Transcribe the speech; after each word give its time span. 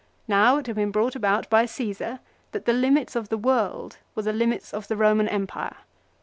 Now 0.27 0.57
it 0.57 0.65
had 0.65 0.75
been 0.77 0.89
brought 0.89 1.13
about 1.15 1.47
by 1.47 1.67
Caesar 1.67 2.21
that 2.53 2.65
the 2.65 2.73
limits 2.73 3.15
of 3.15 3.29
the 3.29 3.37
world 3.37 3.99
were 4.15 4.23
the 4.23 4.33
limits 4.33 4.73
of 4.73 4.87
the 4.87 4.97
Roman 4.97 5.27
empire. 5.27 5.75